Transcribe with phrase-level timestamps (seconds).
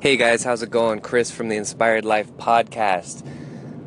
[0.00, 1.00] Hey guys, how's it going?
[1.00, 3.26] Chris from the Inspired Life podcast.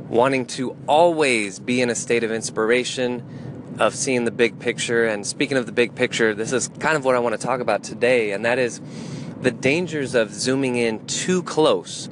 [0.10, 3.24] Wanting to always be in a state of inspiration,
[3.80, 5.06] of seeing the big picture.
[5.06, 7.62] And speaking of the big picture, this is kind of what I want to talk
[7.62, 8.82] about today, and that is
[9.40, 12.10] the dangers of zooming in too close.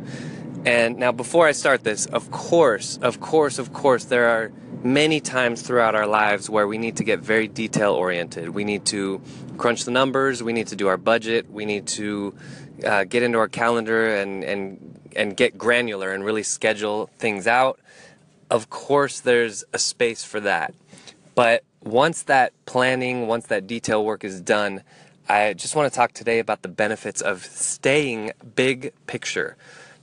[0.66, 4.50] And now, before I start this, of course, of course, of course, there are
[4.82, 8.52] many times throughout our lives where we need to get very detail oriented.
[8.52, 9.20] We need to
[9.60, 12.34] crunch the numbers, we need to do our budget, we need to
[12.84, 17.80] uh, get into our calendar and, and, and get granular and really schedule things out.
[18.50, 20.74] Of course, there's a space for that.
[21.36, 24.82] But once that planning, once that detail work is done,
[25.28, 29.56] I just want to talk today about the benefits of staying big picture.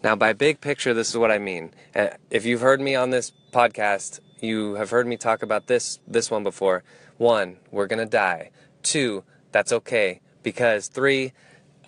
[0.04, 1.72] Now, by big picture, this is what I mean.
[1.94, 5.98] Uh, if you've heard me on this podcast, you have heard me talk about this
[6.06, 6.84] this one before.
[7.16, 8.50] One, we're gonna die.
[8.82, 9.24] Two,
[9.56, 11.32] that's okay because three,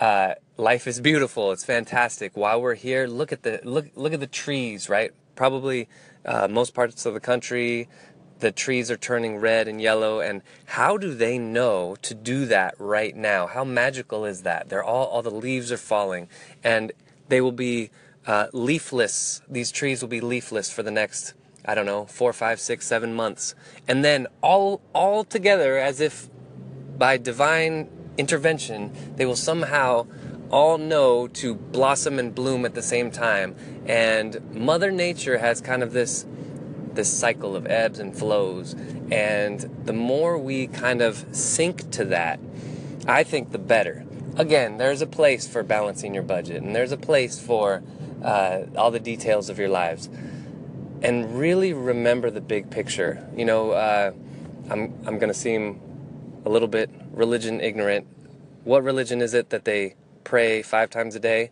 [0.01, 1.53] uh, life is beautiful.
[1.53, 2.35] It's fantastic.
[2.35, 4.89] While we're here, look at the look look at the trees.
[4.89, 5.87] Right, probably
[6.25, 7.87] uh, most parts of the country,
[8.39, 10.21] the trees are turning red and yellow.
[10.21, 13.47] And how do they know to do that right now?
[13.47, 14.71] How magical is that?
[14.71, 16.29] They're all all the leaves are falling,
[16.65, 16.93] and
[17.29, 17.91] they will be
[18.27, 19.43] uh, leafless.
[19.47, 21.35] These trees will be leafless for the next
[21.67, 23.55] I don't know, four, five, six, seven months.
[23.87, 26.31] And then all all together, as if
[26.99, 30.07] by divine intervention, they will somehow
[30.51, 33.55] all know to blossom and bloom at the same time.
[33.87, 36.27] And Mother Nature has kind of this
[36.93, 38.75] this cycle of ebbs and flows.
[39.13, 42.41] And the more we kind of sync to that,
[43.07, 44.05] I think the better.
[44.37, 47.85] Again, there's a place for balancing your budget, and there's a place for
[48.23, 50.09] uh, all the details of your lives
[51.03, 53.27] and really remember the big picture.
[53.37, 54.13] You know, uh,
[54.71, 55.81] I'm I'm going to seem
[56.45, 58.07] a little bit religion ignorant.
[58.65, 59.95] What religion is it that they
[60.25, 61.51] pray five times a day?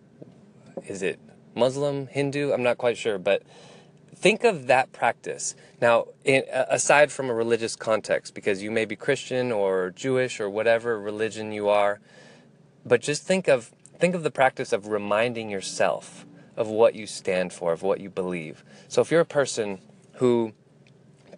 [0.86, 1.18] Is it
[1.54, 2.52] Muslim, Hindu?
[2.52, 3.42] I'm not quite sure, but
[4.14, 5.54] think of that practice.
[5.80, 10.50] Now, in, aside from a religious context, because you may be Christian or Jewish or
[10.50, 12.00] whatever religion you are,
[12.84, 17.52] but just think of think of the practice of reminding yourself of what you stand
[17.52, 18.64] for, of what you believe.
[18.88, 19.80] So if you're a person
[20.14, 20.52] who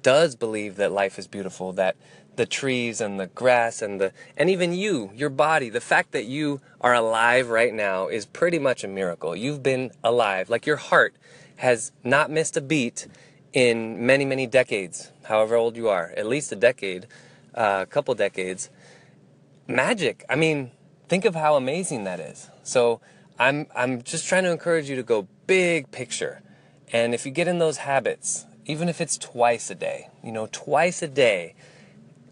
[0.03, 1.97] does believe that life is beautiful, that
[2.37, 6.25] the trees and the grass and the and even you, your body, the fact that
[6.25, 9.35] you are alive right now is pretty much a miracle.
[9.35, 10.49] You've been alive.
[10.49, 11.15] Like your heart
[11.57, 13.09] has not missed a beat
[13.53, 17.07] in many, many decades, however old you are, at least a decade,
[17.55, 18.71] uh, a couple decades.
[19.67, 20.25] Magic.
[20.29, 20.71] I mean,
[21.09, 22.49] think of how amazing that is.
[22.63, 23.01] So
[23.39, 26.43] I'm I'm just trying to encourage you to go big picture.
[26.93, 30.47] And if you get in those habits, even if it's twice a day, you know,
[30.53, 31.55] twice a day,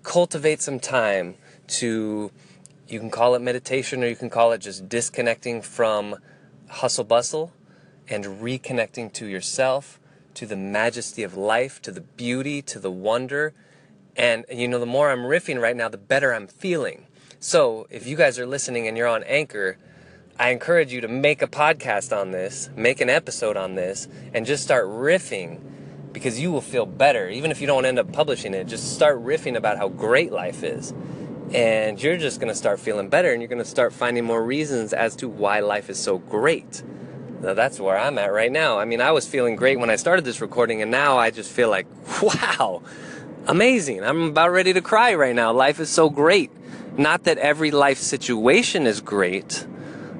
[0.03, 1.35] cultivate some time
[1.67, 2.31] to
[2.87, 6.15] you can call it meditation or you can call it just disconnecting from
[6.69, 7.53] hustle bustle
[8.09, 9.99] and reconnecting to yourself,
[10.35, 13.53] to the majesty of life, to the beauty, to the wonder.
[14.15, 17.07] And you know, the more I'm riffing right now, the better I'm feeling.
[17.41, 19.79] So, if you guys are listening and you're on Anchor,
[20.39, 24.45] I encourage you to make a podcast on this, make an episode on this, and
[24.45, 25.61] just start riffing
[26.17, 27.29] because you will feel better.
[27.29, 30.65] Even if you don't end up publishing it, just start riffing about how great life
[30.65, 30.95] is.
[31.53, 34.43] And you're just going to start feeling better and you're going to start finding more
[34.43, 36.83] reasons as to why life is so great.
[37.43, 38.79] Now, that's where I'm at right now.
[38.79, 41.53] I mean, I was feeling great when I started this recording, and now I just
[41.53, 41.87] feel like,
[42.23, 42.81] wow,
[43.47, 44.03] amazing.
[44.03, 45.53] I'm about ready to cry right now.
[45.53, 46.51] Life is so great.
[46.97, 49.67] Not that every life situation is great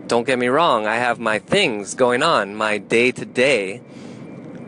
[0.07, 3.83] don't get me wrong, I have my things going on, my day to day.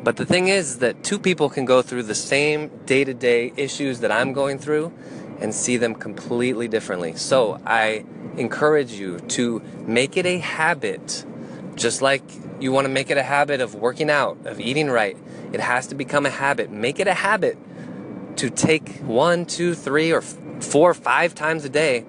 [0.03, 3.53] But the thing is that two people can go through the same day to day
[3.57, 4.93] issues that I'm going through
[5.41, 7.15] and see them completely differently.
[7.17, 8.05] So I
[8.37, 11.25] encourage you to make it a habit,
[11.75, 12.23] just like
[12.61, 15.17] you want to make it a habit of working out, of eating right.
[15.53, 16.71] It has to become a habit.
[16.71, 17.57] Make it a habit
[18.37, 22.05] to take one, two, three, or four, five times a day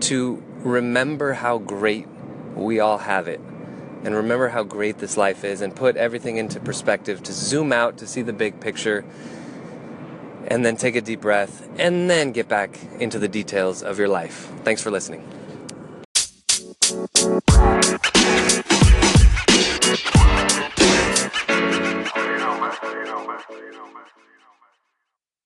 [0.00, 2.06] to remember how great
[2.54, 3.40] we all have it.
[4.02, 7.98] And remember how great this life is and put everything into perspective to zoom out
[7.98, 9.04] to see the big picture
[10.46, 14.08] and then take a deep breath and then get back into the details of your
[14.08, 14.50] life.
[14.64, 15.39] Thanks for listening.